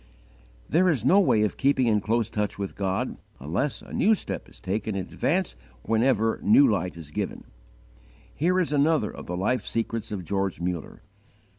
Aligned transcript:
There 0.67 0.89
is 0.89 1.05
no 1.05 1.19
way 1.19 1.43
of 1.43 1.57
keeping 1.57 1.85
in 1.85 2.01
close 2.01 2.27
touch 2.27 2.57
with 2.57 2.75
God 2.75 3.17
unless 3.39 3.83
a 3.83 3.93
new 3.93 4.15
step 4.15 4.49
is 4.49 4.59
taken 4.59 4.95
in 4.95 5.05
advance 5.05 5.55
whenever 5.83 6.39
new 6.41 6.67
light 6.67 6.97
is 6.97 7.11
given. 7.11 7.43
Here 8.33 8.59
is 8.59 8.73
another 8.73 9.11
of 9.11 9.27
the 9.27 9.37
life 9.37 9.63
secrets 9.63 10.11
of 10.11 10.25
George 10.25 10.59
Muller. 10.59 11.03